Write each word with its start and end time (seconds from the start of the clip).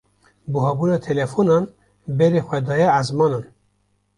Buhabûna 0.51 0.97
telefonan 1.07 1.63
berê 2.17 2.41
xwe 2.47 2.59
daye 2.67 2.87
ezmanan. 2.99 3.45